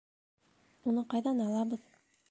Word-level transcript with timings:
—Уны 0.93 1.05
ҡайҙан 1.13 1.47
алабыҙ? 1.49 1.89